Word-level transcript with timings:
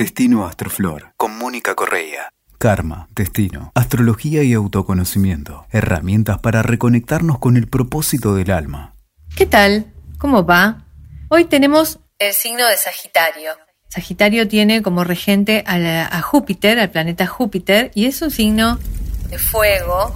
Destino 0.00 0.46
Astroflor 0.46 1.12
con 1.18 1.36
Mónica 1.36 1.74
Correa. 1.74 2.32
Karma, 2.56 3.06
destino, 3.14 3.70
astrología 3.74 4.42
y 4.42 4.54
autoconocimiento. 4.54 5.66
Herramientas 5.72 6.38
para 6.38 6.62
reconectarnos 6.62 7.38
con 7.38 7.58
el 7.58 7.68
propósito 7.68 8.34
del 8.34 8.50
alma. 8.50 8.94
¿Qué 9.36 9.44
tal? 9.44 9.92
¿Cómo 10.16 10.46
va? 10.46 10.86
Hoy 11.28 11.44
tenemos 11.44 11.98
el 12.18 12.32
signo 12.32 12.66
de 12.66 12.78
Sagitario. 12.78 13.52
Sagitario 13.90 14.48
tiene 14.48 14.80
como 14.80 15.04
regente 15.04 15.64
a, 15.66 16.22
Júpiter, 16.22 16.78
al 16.78 16.88
planeta 16.88 17.26
Júpiter, 17.26 17.90
y 17.94 18.06
es 18.06 18.22
un 18.22 18.30
signo 18.30 18.78
de 19.28 19.36
fuego, 19.36 20.14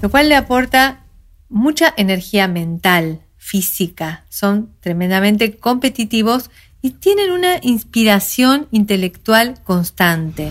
lo 0.00 0.10
cual 0.12 0.28
le 0.28 0.36
aporta 0.36 1.06
mucha 1.48 1.92
energía 1.96 2.46
mental, 2.46 3.22
física. 3.36 4.26
Son 4.28 4.78
tremendamente 4.78 5.56
competitivos 5.56 6.52
y 6.80 6.90
tienen 6.90 7.30
una 7.32 7.56
inspiración 7.62 8.68
intelectual 8.70 9.54
constante. 9.64 10.50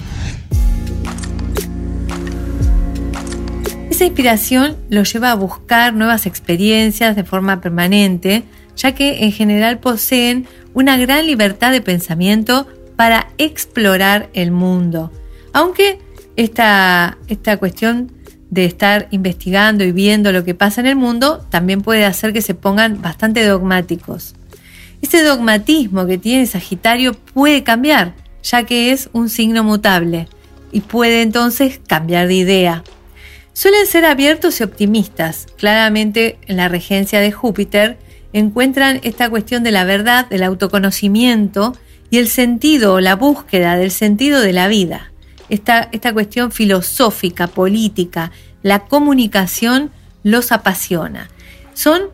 Esa 3.90 4.06
inspiración 4.06 4.78
los 4.90 5.12
lleva 5.12 5.32
a 5.32 5.36
buscar 5.36 5.94
nuevas 5.94 6.26
experiencias 6.26 7.16
de 7.16 7.24
forma 7.24 7.62
permanente, 7.62 8.44
ya 8.76 8.94
que 8.94 9.24
en 9.24 9.32
general 9.32 9.80
poseen 9.80 10.48
una 10.74 10.98
gran 10.98 11.26
libertad 11.26 11.72
de 11.72 11.82
pensamiento 11.82 12.68
para 12.96 13.30
explorar 13.38 14.30
el 14.34 14.52
mundo. 14.52 15.12
Aunque 15.54 16.00
esta, 16.36 17.18
esta 17.28 17.58
cuestión 17.58 18.12
de 18.50 18.66
estar 18.66 19.08
investigando 19.12 19.84
y 19.84 19.92
viendo 19.92 20.32
lo 20.32 20.44
que 20.44 20.54
pasa 20.54 20.82
en 20.82 20.88
el 20.88 20.96
mundo 20.96 21.46
también 21.50 21.82
puede 21.82 22.06
hacer 22.06 22.34
que 22.34 22.42
se 22.42 22.54
pongan 22.54 23.02
bastante 23.02 23.44
dogmáticos. 23.46 24.36
Ese 25.02 25.24
dogmatismo 25.24 26.06
que 26.06 26.18
tiene 26.18 26.46
Sagitario 26.46 27.14
puede 27.14 27.64
cambiar, 27.64 28.16
ya 28.44 28.64
que 28.64 28.92
es 28.92 29.10
un 29.14 29.30
signo 29.30 29.64
mutable, 29.64 30.28
y 30.72 30.82
puede 30.82 31.22
entonces 31.22 31.80
cambiar 31.86 32.28
de 32.28 32.36
idea. 32.36 32.84
Suelen 33.54 33.88
ser 33.88 34.06
abiertos 34.06 34.60
y 34.60 34.64
optimistas. 34.64 35.48
Claramente 35.58 36.38
en 36.46 36.58
la 36.58 36.68
regencia 36.68 37.20
de 37.20 37.32
Júpiter 37.32 37.98
encuentran 38.34 39.00
esta 39.04 39.30
cuestión 39.30 39.64
de 39.64 39.72
la 39.72 39.84
verdad, 39.84 40.28
del 40.30 40.44
autoconocimiento 40.44 41.76
y 42.10 42.20
el 42.20 42.28
sentido 42.28 43.00
la 43.00 43.16
búsqueda 43.16 43.76
del 43.76 43.92
sentido 43.92 44.42
de 44.42 44.54
la 44.54 44.68
vida. 44.68 45.12
Esta, 45.50 45.90
esta 45.92 46.14
cuestión 46.14 46.52
filosófica, 46.52 47.48
política, 47.48 48.32
la 48.64 48.86
comunicación 48.86 49.92
los 50.24 50.52
apasiona. 50.52 51.30
Son 51.74 52.10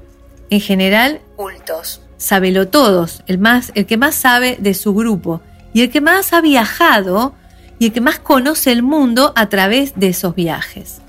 en 0.50 0.61
general 0.61 1.20
cultos, 1.36 2.03
sabelotodos, 2.24 3.22
el, 3.28 3.38
más, 3.38 3.72
el 3.76 3.86
que 3.86 3.98
más 3.98 4.16
sabe 4.16 4.58
de 4.60 4.74
su 4.74 4.94
grupo 4.94 5.42
y 5.74 5.82
el 5.82 5.90
que 5.90 6.00
más 6.00 6.32
ha 6.32 6.40
viajado 6.40 7.36
y 7.80 7.88
el 7.88 7.92
que 7.92 8.00
más 8.00 8.20
conoce 8.20 8.72
el 8.72 8.82
mundo 8.82 9.34
a 9.36 9.50
través 9.50 9.94
de 9.96 10.08
esos 10.08 10.34
viajes. 10.34 11.02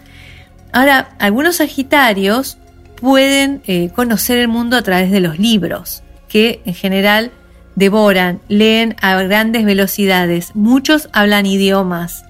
Ahora, 0.72 1.14
algunos 1.20 1.56
Sagitarios 1.56 2.58
pueden 2.96 3.62
eh, 3.66 3.90
conocer 3.94 4.38
el 4.38 4.48
mundo 4.48 4.76
a 4.76 4.82
través 4.82 5.12
de 5.12 5.20
los 5.20 5.38
libros, 5.38 6.02
que 6.28 6.60
en 6.64 6.74
general 6.74 7.30
devoran, 7.76 8.40
leen 8.48 8.96
a 9.00 9.14
grandes 9.22 9.64
velocidades. 9.64 10.50
Muchos 10.54 11.08
hablan 11.12 11.46
idiomas, 11.46 12.24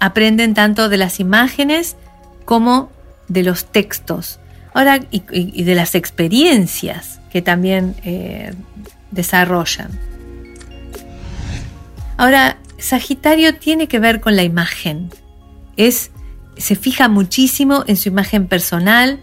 aprenden 0.00 0.54
tanto 0.54 0.88
de 0.88 0.96
las 0.96 1.20
imágenes 1.20 1.96
como 2.44 2.90
de 3.28 3.44
los 3.44 3.66
textos. 3.66 4.40
Ahora, 4.78 5.00
y, 5.10 5.64
de 5.64 5.74
las 5.74 5.96
experiencias 5.96 7.18
que 7.32 7.42
también 7.42 7.96
eh, 8.04 8.54
desarrollan. 9.10 9.90
Ahora, 12.16 12.58
Sagitario 12.78 13.56
tiene 13.56 13.88
que 13.88 13.98
ver 13.98 14.20
con 14.20 14.36
la 14.36 14.44
imagen. 14.44 15.10
Es 15.76 16.12
se 16.56 16.76
fija 16.76 17.08
muchísimo 17.08 17.82
en 17.88 17.96
su 17.96 18.08
imagen 18.08 18.46
personal 18.46 19.20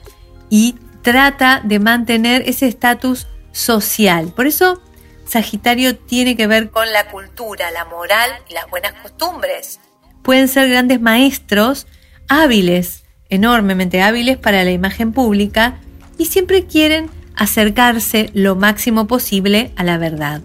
y 0.50 0.76
trata 1.04 1.62
de 1.64 1.80
mantener 1.80 2.42
ese 2.50 2.68
estatus 2.68 3.26
social. 3.54 4.34
Por 4.36 4.48
eso 4.48 4.82
Sagitario 5.26 5.96
tiene 5.96 6.36
que 6.36 6.48
ver 6.48 6.70
con 6.70 6.92
la 6.92 7.08
cultura, 7.08 7.72
la 7.72 7.86
moral 7.86 8.30
y 8.50 8.56
las 8.56 8.70
buenas 8.70 8.92
costumbres. 9.02 9.80
Pueden 10.22 10.50
ser 10.50 10.68
grandes 10.68 11.00
maestros, 11.00 11.88
hábiles, 12.28 13.05
enormemente 13.30 14.02
hábiles 14.02 14.38
para 14.38 14.64
la 14.64 14.72
imagen 14.72 15.12
pública 15.12 15.80
y 16.18 16.26
siempre 16.26 16.66
quieren 16.66 17.10
acercarse 17.36 18.30
lo 18.34 18.56
máximo 18.56 19.08
posible 19.08 19.72
a 19.76 19.84
la 19.84 19.98
verdad. 19.98 20.42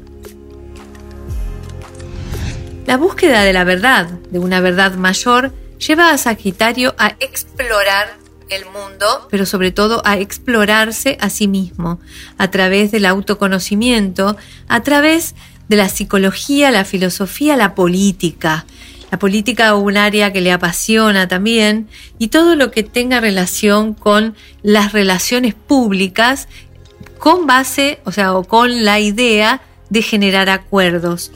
La 2.87 2.97
búsqueda 2.97 3.43
de 3.43 3.53
la 3.53 3.65
verdad, 3.65 4.07
de 4.31 4.39
una 4.39 4.61
verdad 4.61 4.95
mayor, 4.95 5.53
lleva 5.79 6.11
a 6.11 6.19
Sagitario 6.19 6.95
a 6.99 7.15
explorar 7.21 8.09
el 8.49 8.65
mundo, 8.67 9.29
pero 9.31 9.47
sobre 9.47 9.71
todo 9.71 10.03
a 10.05 10.19
explorarse 10.19 11.17
a 11.21 11.31
sí 11.31 11.47
mismo, 11.47 12.01
a 12.37 12.51
través 12.51 12.91
del 12.91 13.07
autoconocimiento, 13.07 14.37
a 14.67 14.83
través 14.83 15.37
de 15.69 15.77
la 15.77 15.89
psicología, 15.89 16.73
la 16.73 16.85
filosofía, 16.85 17.57
la 17.57 17.77
política. 17.77 18.67
La 19.11 19.19
política 19.19 19.75
un 19.75 19.97
área 19.97 20.33
que 20.33 20.41
le 20.41 20.53
apasiona 20.53 21.29
también 21.29 21.89
y 22.19 22.29
todo 22.29 22.55
lo 22.55 22.71
que 22.71 22.83
tenga 22.83 23.21
relación 23.21 23.95
con 23.95 24.37
las 24.63 24.93
relaciones 24.93 25.55
públicas 25.55 26.49
con 27.19 27.47
base, 27.47 28.01
o 28.05 28.13
sea, 28.13 28.33
con 28.49 28.85
la 28.85 28.99
idea 28.99 29.61
de 29.91 30.03
generar 30.03 30.49
acuerdos. 30.49 31.33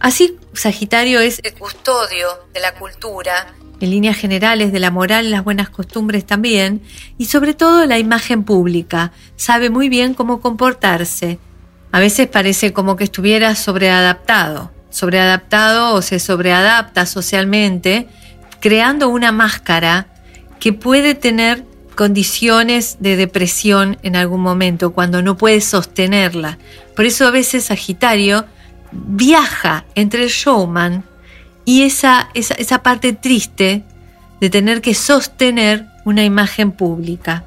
Así, 0.00 0.36
Sagitario 0.52 1.20
es 1.20 1.40
el 1.44 1.54
custodio 1.54 2.28
de 2.52 2.60
la 2.60 2.74
cultura, 2.74 3.54
en 3.80 3.90
líneas 3.90 4.16
generales 4.16 4.72
de 4.72 4.80
la 4.80 4.90
moral 4.90 5.30
las 5.30 5.44
buenas 5.44 5.70
costumbres 5.70 6.26
también, 6.26 6.82
y 7.16 7.26
sobre 7.26 7.54
todo 7.54 7.86
la 7.86 7.98
imagen 7.98 8.44
pública. 8.44 9.12
Sabe 9.36 9.70
muy 9.70 9.88
bien 9.88 10.14
cómo 10.14 10.40
comportarse. 10.40 11.38
A 11.92 11.98
veces 11.98 12.28
parece 12.28 12.72
como 12.72 12.96
que 12.96 13.04
estuviera 13.04 13.54
sobreadaptado, 13.54 14.70
sobreadaptado 15.00 15.94
o 15.94 16.02
se 16.02 16.18
sobreadapta 16.18 17.06
socialmente, 17.06 18.06
creando 18.60 19.08
una 19.08 19.32
máscara 19.32 20.06
que 20.58 20.74
puede 20.74 21.14
tener 21.14 21.64
condiciones 21.94 22.98
de 23.00 23.16
depresión 23.16 23.98
en 24.02 24.14
algún 24.16 24.42
momento, 24.42 24.92
cuando 24.92 25.22
no 25.22 25.36
puede 25.36 25.60
sostenerla. 25.62 26.58
Por 26.94 27.06
eso 27.06 27.26
a 27.26 27.30
veces 27.30 27.64
Sagitario 27.64 28.44
viaja 28.92 29.84
entre 29.94 30.24
el 30.24 30.28
showman 30.28 31.04
y 31.64 31.82
esa, 31.82 32.28
esa, 32.34 32.82
parte 32.82 33.12
triste 33.12 33.84
de 34.40 34.50
tener 34.50 34.80
que 34.80 34.94
sostener 34.94 35.86
una 36.04 36.24
imagen 36.24 36.72
pública. 36.72 37.44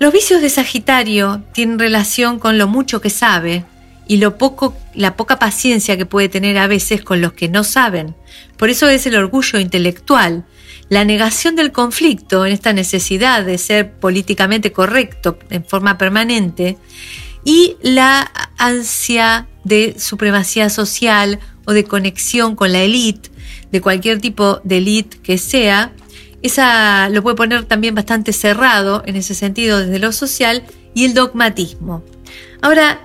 Los 0.00 0.12
vicios 0.12 0.40
de 0.40 0.50
Sagitario 0.50 1.42
tienen 1.52 1.78
relación 1.78 2.38
con 2.38 2.58
lo 2.58 2.66
mucho 2.66 3.00
que 3.00 3.10
sabe 3.10 3.64
y 4.06 4.16
lo 4.18 4.38
poco, 4.38 4.76
la 4.94 5.16
poca 5.16 5.38
paciencia 5.38 5.96
que 5.96 6.06
puede 6.06 6.28
tener 6.28 6.58
a 6.58 6.66
veces 6.66 7.02
con 7.02 7.20
los 7.20 7.32
que 7.32 7.48
no 7.48 7.64
saben. 7.64 8.14
Por 8.56 8.70
eso 8.70 8.88
es 8.88 9.06
el 9.06 9.16
orgullo 9.16 9.58
intelectual, 9.58 10.44
la 10.88 11.04
negación 11.04 11.56
del 11.56 11.72
conflicto 11.72 12.44
en 12.46 12.52
esta 12.52 12.72
necesidad 12.72 13.44
de 13.44 13.58
ser 13.58 13.92
políticamente 13.92 14.72
correcto 14.72 15.38
en 15.50 15.64
forma 15.64 15.98
permanente 15.98 16.76
y 17.44 17.76
la 17.82 18.30
ansia 18.58 19.48
de 19.64 19.96
supremacía 19.98 20.70
social 20.70 21.40
o 21.66 21.72
de 21.72 21.84
conexión 21.84 22.56
con 22.56 22.72
la 22.72 22.82
élite, 22.82 23.30
de 23.72 23.80
cualquier 23.80 24.20
tipo 24.20 24.60
de 24.64 24.78
élite 24.78 25.18
que 25.22 25.38
sea, 25.38 25.92
esa 26.42 27.08
lo 27.08 27.22
puede 27.22 27.36
poner 27.36 27.64
también 27.64 27.94
bastante 27.94 28.32
cerrado 28.32 29.02
en 29.06 29.16
ese 29.16 29.34
sentido 29.34 29.80
desde 29.80 29.98
lo 29.98 30.12
social 30.12 30.64
y 30.94 31.06
el 31.06 31.14
dogmatismo. 31.14 32.04
Ahora, 32.60 33.00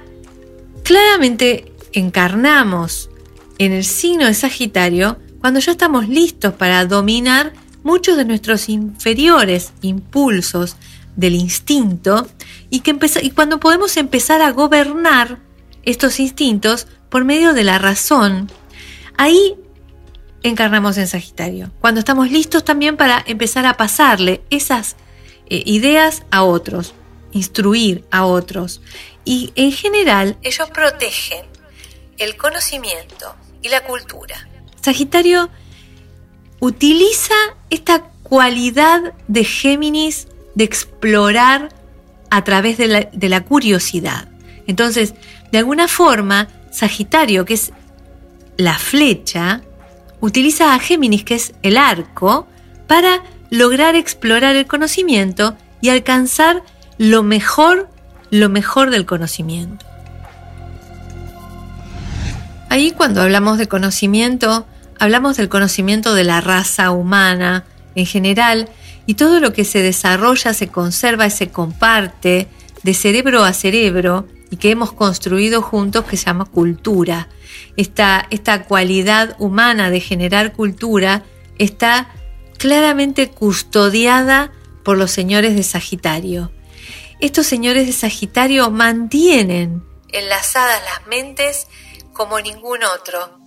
claramente 0.83 1.71
encarnamos 1.93 3.09
en 3.57 3.73
el 3.73 3.83
signo 3.83 4.25
de 4.25 4.33
Sagitario 4.33 5.17
cuando 5.39 5.59
ya 5.59 5.71
estamos 5.71 6.07
listos 6.07 6.53
para 6.53 6.85
dominar 6.85 7.53
muchos 7.83 8.17
de 8.17 8.25
nuestros 8.25 8.69
inferiores 8.69 9.71
impulsos 9.81 10.75
del 11.15 11.35
instinto 11.35 12.27
y, 12.69 12.81
que 12.81 12.97
y 13.21 13.31
cuando 13.31 13.59
podemos 13.59 13.97
empezar 13.97 14.41
a 14.41 14.51
gobernar 14.51 15.39
estos 15.83 16.19
instintos 16.19 16.87
por 17.09 17.25
medio 17.25 17.53
de 17.53 17.63
la 17.63 17.79
razón, 17.79 18.49
ahí 19.17 19.55
encarnamos 20.43 20.97
en 20.97 21.07
Sagitario. 21.07 21.71
Cuando 21.79 21.99
estamos 21.99 22.31
listos 22.31 22.63
también 22.63 22.97
para 22.97 23.23
empezar 23.27 23.65
a 23.65 23.75
pasarle 23.77 24.41
esas 24.49 24.95
eh, 25.49 25.63
ideas 25.65 26.23
a 26.31 26.43
otros, 26.43 26.93
instruir 27.31 28.05
a 28.11 28.25
otros. 28.25 28.81
Y 29.25 29.51
en 29.55 29.71
general 29.71 30.37
ellos 30.43 30.69
protegen 30.69 31.45
el 32.19 32.37
conocimiento 32.37 33.35
y 33.61 33.69
la 33.69 33.83
cultura. 33.83 34.47
Sagitario 34.81 35.49
utiliza 36.59 37.35
esta 37.69 38.03
cualidad 38.23 39.13
de 39.27 39.43
Géminis 39.43 40.27
de 40.55 40.63
explorar 40.65 41.69
a 42.29 42.43
través 42.43 42.77
de 42.77 43.29
la, 43.29 43.43
curiosidad. 43.43 44.27
Entonces, 44.67 45.15
de 45.51 45.57
alguna 45.57 45.87
forma, 45.87 46.47
Sagitario, 46.71 47.45
que 47.45 47.55
es 47.55 47.71
la 48.57 48.77
flecha, 48.77 49.61
utiliza 50.19 50.73
a 50.73 50.79
Géminis, 50.79 51.23
que 51.23 51.35
es 51.35 51.53
el 51.63 51.77
arco, 51.77 52.47
para 52.87 53.23
lograr 53.49 53.95
explorar 53.95 54.55
el 54.55 54.67
conocimiento 54.67 55.55
y 55.81 55.89
alcanzar 55.89 56.61
lo 56.97 57.23
mejor, 57.23 57.89
lo 58.29 58.49
mejor 58.49 58.91
del 58.91 59.05
conocimiento. 59.05 59.88
Ahí 62.69 62.91
cuando 62.91 63.21
hablamos 63.21 63.57
de 63.57 63.67
conocimiento, 63.67 64.67
hablamos 64.99 65.37
del 65.37 65.49
conocimiento 65.49 66.13
de 66.13 66.23
la 66.23 66.39
raza 66.39 66.91
humana 66.91 67.65
en 67.95 68.05
general 68.05 68.69
y 69.07 69.15
todo 69.15 69.39
lo 69.39 69.53
que 69.53 69.65
se 69.65 69.81
desarrolla, 69.81 70.53
se 70.53 70.67
conserva 70.67 71.25
y 71.25 71.31
se 71.31 71.49
comparte 71.49 72.47
de 72.83 72.93
cerebro 72.93 73.43
a 73.43 73.53
cerebro 73.53 74.27
y 74.51 74.57
que 74.57 74.69
hemos 74.69 74.93
construido 74.93 75.63
juntos 75.63 76.05
que 76.05 76.15
se 76.15 76.25
llama 76.25 76.45
cultura. 76.45 77.27
Esta, 77.75 78.27
esta 78.29 78.63
cualidad 78.65 79.35
humana 79.39 79.89
de 79.89 79.99
generar 79.99 80.53
cultura 80.53 81.23
está 81.57 82.09
claramente 82.57 83.29
custodiada 83.29 84.51
por 84.83 84.97
los 84.97 85.09
señores 85.09 85.55
de 85.55 85.63
Sagitario. 85.63 86.51
Estos 87.19 87.47
señores 87.47 87.87
de 87.87 87.93
Sagitario 87.93 88.69
mantienen 88.69 89.83
enlazadas 90.11 90.81
las 90.83 91.07
mentes 91.07 91.67
como 92.19 92.41
ningún 92.41 92.79
otro 92.83 93.39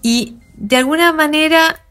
y 0.00 0.36
de 0.56 0.76
alguna 0.76 1.12
manera 1.12 1.84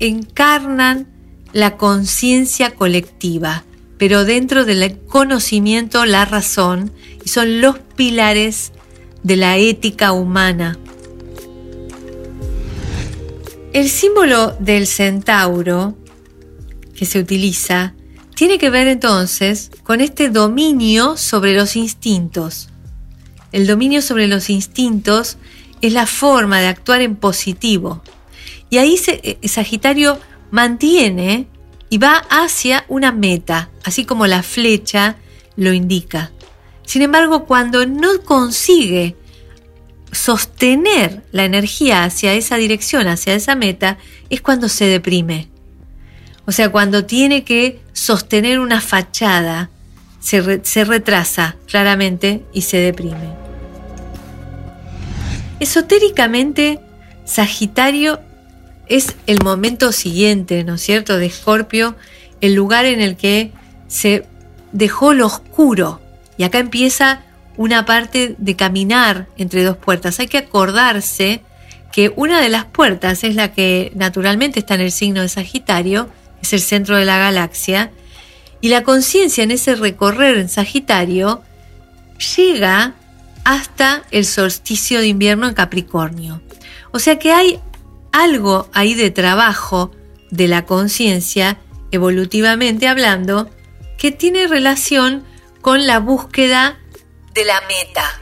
encarnan 0.00 1.08
la 1.54 1.78
conciencia 1.78 2.74
colectiva, 2.74 3.64
pero 3.96 4.26
dentro 4.26 4.66
del 4.66 4.98
conocimiento, 5.06 6.04
la 6.04 6.26
razón, 6.26 6.92
y 7.24 7.30
son 7.30 7.62
los 7.62 7.78
pilares 7.78 8.72
de 9.22 9.36
la 9.36 9.56
ética 9.56 10.12
humana. 10.12 10.78
El 13.72 13.88
símbolo 13.88 14.54
del 14.60 14.86
centauro 14.86 15.96
que 16.94 17.06
se 17.06 17.18
utiliza 17.18 17.94
tiene 18.34 18.58
que 18.58 18.68
ver 18.68 18.88
entonces 18.88 19.70
con 19.84 20.02
este 20.02 20.28
dominio 20.28 21.16
sobre 21.16 21.54
los 21.54 21.76
instintos. 21.76 22.68
El 23.56 23.66
dominio 23.66 24.02
sobre 24.02 24.28
los 24.28 24.50
instintos 24.50 25.38
es 25.80 25.94
la 25.94 26.04
forma 26.04 26.60
de 26.60 26.66
actuar 26.66 27.00
en 27.00 27.16
positivo. 27.16 28.02
Y 28.68 28.76
ahí 28.76 29.00
eh, 29.06 29.38
Sagitario 29.48 30.20
mantiene 30.50 31.46
y 31.88 31.96
va 31.96 32.18
hacia 32.28 32.84
una 32.88 33.12
meta, 33.12 33.70
así 33.82 34.04
como 34.04 34.26
la 34.26 34.42
flecha 34.42 35.16
lo 35.56 35.72
indica. 35.72 36.32
Sin 36.84 37.00
embargo, 37.00 37.46
cuando 37.46 37.86
no 37.86 38.20
consigue 38.26 39.16
sostener 40.12 41.24
la 41.32 41.46
energía 41.46 42.04
hacia 42.04 42.34
esa 42.34 42.56
dirección, 42.56 43.08
hacia 43.08 43.32
esa 43.32 43.54
meta, 43.54 43.96
es 44.28 44.42
cuando 44.42 44.68
se 44.68 44.84
deprime. 44.84 45.48
O 46.44 46.52
sea, 46.52 46.68
cuando 46.68 47.06
tiene 47.06 47.42
que 47.42 47.80
sostener 47.94 48.58
una 48.58 48.82
fachada, 48.82 49.70
se, 50.20 50.60
se 50.62 50.84
retrasa 50.84 51.56
claramente 51.66 52.44
y 52.52 52.60
se 52.60 52.76
deprime. 52.76 53.45
Esotéricamente, 55.60 56.80
Sagitario 57.24 58.20
es 58.88 59.16
el 59.26 59.42
momento 59.42 59.92
siguiente, 59.92 60.64
¿no 60.64 60.74
es 60.74 60.82
cierto?, 60.82 61.18
de 61.18 61.26
Escorpio, 61.26 61.96
el 62.40 62.54
lugar 62.54 62.84
en 62.84 63.00
el 63.00 63.16
que 63.16 63.52
se 63.88 64.26
dejó 64.72 65.14
lo 65.14 65.26
oscuro. 65.26 66.00
Y 66.36 66.44
acá 66.44 66.58
empieza 66.58 67.22
una 67.56 67.86
parte 67.86 68.34
de 68.38 68.56
caminar 68.56 69.26
entre 69.38 69.64
dos 69.64 69.76
puertas. 69.76 70.20
Hay 70.20 70.28
que 70.28 70.38
acordarse 70.38 71.40
que 71.92 72.12
una 72.14 72.40
de 72.40 72.50
las 72.50 72.66
puertas 72.66 73.24
es 73.24 73.34
la 73.34 73.52
que 73.52 73.90
naturalmente 73.94 74.60
está 74.60 74.74
en 74.74 74.82
el 74.82 74.92
signo 74.92 75.22
de 75.22 75.30
Sagitario, 75.30 76.10
es 76.42 76.52
el 76.52 76.60
centro 76.60 76.96
de 76.96 77.06
la 77.06 77.18
galaxia, 77.18 77.90
y 78.60 78.68
la 78.68 78.82
conciencia 78.82 79.44
en 79.44 79.50
ese 79.50 79.74
recorrer 79.74 80.36
en 80.36 80.48
Sagitario 80.48 81.42
llega 82.36 82.94
hasta 83.46 84.02
el 84.10 84.26
solsticio 84.26 84.98
de 84.98 85.06
invierno 85.06 85.46
en 85.46 85.54
Capricornio. 85.54 86.42
O 86.90 86.98
sea 86.98 87.20
que 87.20 87.32
hay 87.32 87.60
algo 88.10 88.68
ahí 88.72 88.94
de 88.94 89.12
trabajo 89.12 89.92
de 90.32 90.48
la 90.48 90.66
conciencia, 90.66 91.56
evolutivamente 91.92 92.88
hablando, 92.88 93.48
que 93.98 94.10
tiene 94.10 94.48
relación 94.48 95.22
con 95.60 95.86
la 95.86 96.00
búsqueda 96.00 96.76
de 97.34 97.44
la 97.44 97.60
meta. 97.68 98.20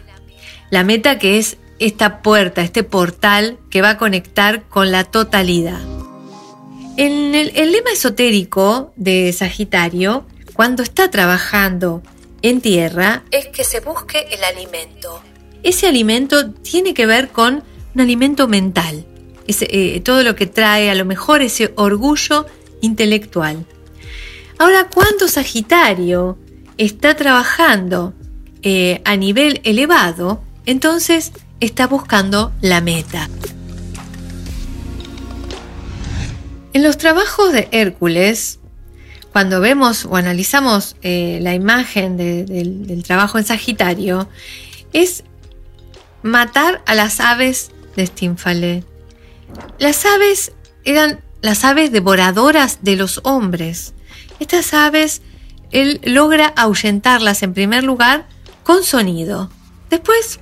La 0.69 0.85
meta 0.85 1.19
que 1.19 1.39
es 1.39 1.57
esta 1.79 2.21
puerta, 2.21 2.61
este 2.61 2.85
portal 2.85 3.57
que 3.71 3.81
va 3.81 3.91
a 3.91 3.99
conectar 3.99 4.65
con 4.65 4.93
la 4.93 5.05
totalidad. 5.05 5.81
En 6.99 7.35
el, 7.35 7.51
el 7.57 7.73
lema 7.73 7.93
esotérico 7.93 8.93
de 8.97 9.33
Sagitario, 9.33 10.27
cuando 10.53 10.83
está 10.83 11.11
trabajando 11.11 12.03
en 12.45 12.61
tierra, 12.61 13.23
es 13.31 13.47
que 13.47 13.65
se 13.65 13.81
busque 13.81 14.27
el 14.31 14.45
alimento. 14.45 15.23
Ese 15.63 15.87
alimento 15.87 16.51
tiene 16.51 16.93
que 16.93 17.07
ver 17.07 17.31
con 17.31 17.65
un 17.95 18.01
alimento 18.03 18.49
mental, 18.49 19.07
eh, 19.49 20.01
todo 20.01 20.23
lo 20.23 20.37
que 20.37 20.47
trae 20.47 20.91
a 20.91 20.95
lo 20.95 21.07
mejor 21.07 21.41
ese 21.41 21.73
orgullo 21.77 22.45
intelectual. 22.83 23.65
Ahora, 24.59 24.91
cuando 24.93 25.27
Sagitario 25.27 26.37
está 26.77 27.17
trabajando 27.17 28.13
eh, 28.63 29.01
a 29.07 29.17
nivel 29.17 29.63
elevado, 29.65 30.45
entonces 30.67 31.33
está 31.61 31.87
buscando 31.87 32.53
la 32.61 32.83
meta. 32.83 33.31
En 36.75 36.83
los 36.83 36.99
trabajos 36.99 37.55
de 37.55 37.69
Hércules, 37.71 38.61
cuando 39.35 39.61
vemos 39.61 40.05
o 40.05 40.15
analizamos 40.15 40.95
eh, 41.03 41.41
la 41.43 41.55
imagen 41.55 42.17
del, 42.17 43.03
trabajo 43.05 43.37
en 43.37 43.45
Sagitario, 43.45 44.29
es 44.93 45.25
matar 46.23 46.83
a 46.87 46.95
las 46.95 47.19
aves 47.19 47.73
de 47.97 48.07
Stínfale. 48.07 48.85
Las 49.81 50.07
aves 50.07 50.53
eran 50.85 51.19
las 51.43 51.65
aves 51.65 51.91
devoradoras 51.91 52.79
de 52.83 52.95
los 52.95 53.23
hombres. 53.25 53.95
Estas 54.39 54.73
aves, 54.73 55.21
él 55.73 56.01
logra 56.05 56.53
ahuyentarlas 56.55 57.43
en 57.43 57.55
primer 57.55 57.83
lugar 57.83 58.29
con 58.63 58.85
sonido. 58.85 59.51
Después 59.91 60.39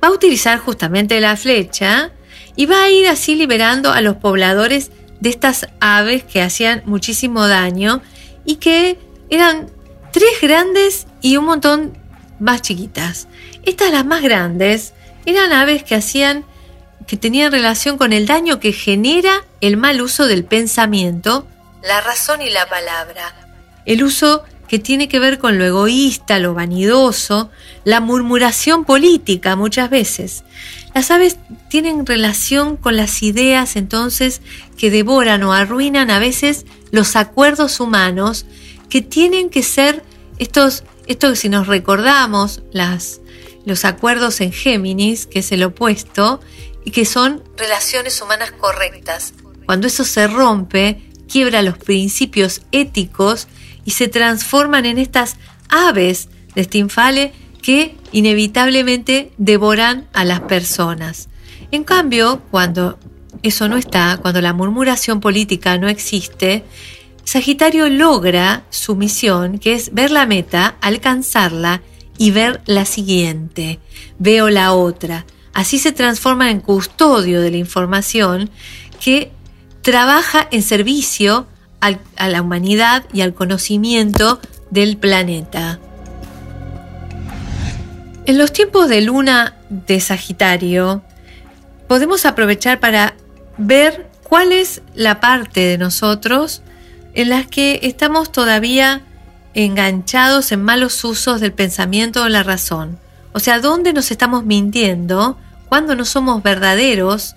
va 0.00 0.08
a 0.08 0.12
utilizar 0.12 0.60
justamente 0.60 1.20
la 1.20 1.36
flecha 1.36 2.12
y 2.54 2.66
va 2.66 2.84
a 2.84 2.90
ir 2.90 3.08
así 3.08 3.34
liberando 3.34 3.90
a 3.90 4.00
los 4.00 4.14
pobladores 4.18 4.92
de 5.18 5.28
estas 5.28 5.66
aves 5.80 6.22
que 6.22 6.40
hacían 6.40 6.84
muchísimo 6.86 7.48
daño 7.48 8.00
y 8.48 8.56
que 8.56 8.98
eran 9.28 9.70
tres 10.10 10.40
grandes 10.40 11.06
y 11.20 11.36
un 11.36 11.44
montón 11.44 11.98
más 12.40 12.62
chiquitas. 12.62 13.28
Estas 13.62 13.92
las 13.92 14.06
más 14.06 14.22
grandes 14.22 14.94
eran 15.26 15.52
aves 15.52 15.84
que 15.84 15.94
hacían 15.94 16.46
que 17.06 17.18
tenían 17.18 17.52
relación 17.52 17.98
con 17.98 18.14
el 18.14 18.26
daño 18.26 18.58
que 18.58 18.72
genera 18.72 19.44
el 19.60 19.76
mal 19.76 20.00
uso 20.00 20.26
del 20.26 20.46
pensamiento, 20.46 21.46
la 21.82 22.00
razón 22.00 22.40
y 22.40 22.48
la 22.48 22.66
palabra. 22.70 23.34
El 23.84 24.02
uso 24.02 24.44
que 24.68 24.78
tiene 24.78 25.08
que 25.08 25.18
ver 25.18 25.38
con 25.38 25.58
lo 25.58 25.64
egoísta, 25.64 26.38
lo 26.38 26.54
vanidoso, 26.54 27.50
la 27.84 28.00
murmuración 28.00 28.84
política 28.84 29.56
muchas 29.56 29.90
veces. 29.90 30.44
Las 30.94 31.10
aves 31.10 31.38
tienen 31.68 32.06
relación 32.06 32.76
con 32.76 32.96
las 32.96 33.22
ideas 33.22 33.76
entonces 33.76 34.42
que 34.76 34.90
devoran 34.90 35.42
o 35.42 35.52
arruinan 35.52 36.10
a 36.10 36.18
veces 36.18 36.66
los 36.90 37.16
acuerdos 37.16 37.80
humanos 37.80 38.46
que 38.88 39.02
tienen 39.02 39.50
que 39.50 39.62
ser 39.62 40.04
estos, 40.38 40.84
esto 41.06 41.34
si 41.34 41.48
nos 41.48 41.66
recordamos 41.66 42.62
las, 42.72 43.20
los 43.64 43.84
acuerdos 43.84 44.40
en 44.40 44.52
Géminis, 44.52 45.26
que 45.26 45.40
es 45.40 45.52
el 45.52 45.62
opuesto, 45.64 46.40
y 46.84 46.90
que 46.90 47.04
son 47.04 47.42
relaciones 47.56 48.20
humanas 48.22 48.52
correctas. 48.52 49.34
Cuando 49.66 49.86
eso 49.86 50.04
se 50.04 50.26
rompe, 50.26 51.02
quiebra 51.28 51.60
los 51.62 51.76
principios 51.76 52.62
éticos 52.72 53.46
y 53.88 53.92
se 53.92 54.06
transforman 54.08 54.84
en 54.84 54.98
estas 54.98 55.38
aves 55.70 56.28
de 56.54 56.64
Stinfale 56.64 57.32
que 57.62 57.96
inevitablemente 58.12 59.32
devoran 59.38 60.06
a 60.12 60.26
las 60.26 60.40
personas. 60.40 61.30
En 61.70 61.84
cambio, 61.84 62.42
cuando 62.50 62.98
eso 63.42 63.66
no 63.66 63.78
está, 63.78 64.18
cuando 64.20 64.42
la 64.42 64.52
murmuración 64.52 65.20
política 65.20 65.78
no 65.78 65.88
existe, 65.88 66.64
Sagitario 67.24 67.88
logra 67.88 68.64
su 68.68 68.94
misión, 68.94 69.58
que 69.58 69.72
es 69.72 69.94
ver 69.94 70.10
la 70.10 70.26
meta, 70.26 70.76
alcanzarla 70.82 71.80
y 72.18 72.30
ver 72.30 72.60
la 72.66 72.84
siguiente. 72.84 73.78
Veo 74.18 74.50
la 74.50 74.74
otra. 74.74 75.24
Así 75.54 75.78
se 75.78 75.92
transforma 75.92 76.50
en 76.50 76.60
custodio 76.60 77.40
de 77.40 77.52
la 77.52 77.56
información 77.56 78.50
que 79.02 79.32
trabaja 79.80 80.46
en 80.50 80.62
servicio 80.62 81.46
a 81.80 82.28
la 82.28 82.42
humanidad 82.42 83.04
y 83.12 83.20
al 83.20 83.34
conocimiento 83.34 84.40
del 84.70 84.96
planeta. 84.96 85.78
En 88.26 88.36
los 88.36 88.52
tiempos 88.52 88.88
de 88.88 89.00
luna 89.00 89.54
de 89.70 90.00
Sagitario, 90.00 91.02
podemos 91.86 92.26
aprovechar 92.26 92.78
para 92.78 93.14
ver 93.56 94.10
cuál 94.22 94.52
es 94.52 94.82
la 94.94 95.20
parte 95.20 95.60
de 95.60 95.78
nosotros 95.78 96.62
en 97.14 97.30
la 97.30 97.44
que 97.44 97.80
estamos 97.82 98.30
todavía 98.30 99.02
enganchados 99.54 100.52
en 100.52 100.62
malos 100.62 101.02
usos 101.04 101.40
del 101.40 101.52
pensamiento 101.52 102.22
o 102.22 102.28
la 102.28 102.42
razón. 102.42 102.98
O 103.32 103.40
sea, 103.40 103.60
¿dónde 103.60 103.92
nos 103.92 104.10
estamos 104.10 104.44
mintiendo? 104.44 105.38
¿Cuándo 105.68 105.96
no 105.96 106.04
somos 106.04 106.42
verdaderos? 106.42 107.34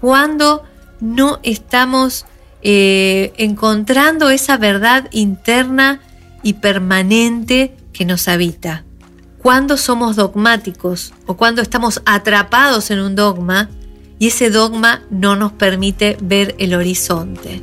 ¿Cuándo 0.00 0.64
no 1.00 1.38
estamos 1.44 2.26
eh, 2.68 3.32
encontrando 3.36 4.28
esa 4.28 4.56
verdad 4.56 5.08
interna 5.12 6.00
y 6.42 6.54
permanente 6.54 7.76
que 7.92 8.04
nos 8.04 8.26
habita? 8.26 8.84
¿Cuándo 9.38 9.76
somos 9.76 10.16
dogmáticos 10.16 11.14
o 11.26 11.36
cuando 11.36 11.62
estamos 11.62 12.02
atrapados 12.06 12.90
en 12.90 12.98
un 12.98 13.14
dogma 13.14 13.70
y 14.18 14.26
ese 14.26 14.50
dogma 14.50 15.04
no 15.10 15.36
nos 15.36 15.52
permite 15.52 16.16
ver 16.20 16.56
el 16.58 16.74
horizonte? 16.74 17.62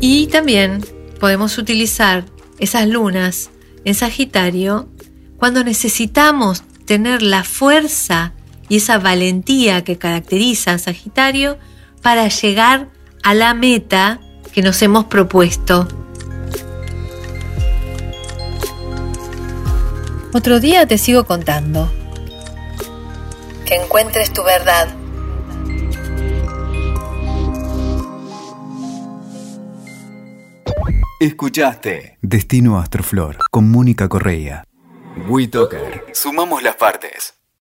Y 0.00 0.28
también 0.28 0.82
podemos 1.20 1.58
utilizar 1.58 2.24
esas 2.58 2.88
lunas 2.88 3.50
en 3.84 3.94
Sagitario 3.94 4.88
cuando 5.36 5.64
necesitamos 5.64 6.62
tener 6.86 7.20
la 7.20 7.44
fuerza 7.44 8.32
y 8.70 8.78
esa 8.78 8.96
valentía 8.96 9.84
que 9.84 9.98
caracteriza 9.98 10.72
a 10.72 10.78
Sagitario 10.78 11.58
para 11.98 12.28
llegar 12.28 12.88
a 13.22 13.34
la 13.34 13.54
meta 13.54 14.20
que 14.52 14.62
nos 14.62 14.80
hemos 14.82 15.04
propuesto. 15.04 15.86
Otro 20.32 20.60
día 20.60 20.86
te 20.86 20.98
sigo 20.98 21.24
contando. 21.24 21.90
Que 23.64 23.76
encuentres 23.76 24.32
tu 24.32 24.42
verdad. 24.44 24.94
Escuchaste 31.20 32.18
Destino 32.22 32.78
Astroflor 32.78 33.38
con 33.50 33.70
Mónica 33.70 34.08
Correa. 34.08 34.64
WeToker. 35.28 36.04
Sumamos 36.12 36.62
las 36.62 36.76
partes. 36.76 37.37